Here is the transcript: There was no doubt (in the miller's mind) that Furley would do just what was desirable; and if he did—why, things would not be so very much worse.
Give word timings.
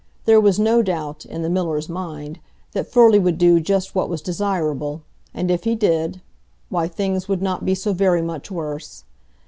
There 0.25 0.41
was 0.41 0.57
no 0.57 0.81
doubt 0.81 1.25
(in 1.27 1.43
the 1.43 1.49
miller's 1.51 1.87
mind) 1.87 2.39
that 2.71 2.87
Furley 2.91 3.19
would 3.19 3.37
do 3.37 3.59
just 3.59 3.93
what 3.93 4.09
was 4.09 4.23
desirable; 4.23 5.03
and 5.31 5.51
if 5.51 5.63
he 5.63 5.75
did—why, 5.75 6.87
things 6.87 7.27
would 7.27 7.43
not 7.43 7.65
be 7.65 7.75
so 7.75 7.93
very 7.93 8.23
much 8.23 8.49
worse. 8.49 9.03